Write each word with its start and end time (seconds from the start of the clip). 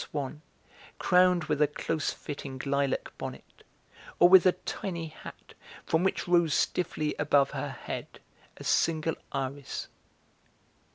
Swann, 0.01 0.41
crowned 0.97 1.43
with 1.43 1.61
a 1.61 1.67
close 1.67 2.09
fitting 2.09 2.59
lilac 2.65 3.15
bonnet, 3.19 3.63
or 4.17 4.27
with 4.27 4.47
a 4.47 4.53
tiny 4.53 5.09
hat 5.09 5.53
from 5.85 6.03
which 6.03 6.27
rose 6.27 6.55
stiffly 6.55 7.13
above 7.19 7.51
her 7.51 7.69
head 7.69 8.19
a 8.57 8.63
single 8.63 9.13
iris?" 9.31 9.89